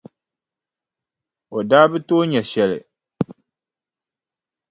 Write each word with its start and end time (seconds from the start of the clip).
O 1.55 1.57
daa 1.69 1.85
bi 1.91 1.99
tooi 2.07 2.25
nya 2.31 2.41
shɛli. 2.51 2.79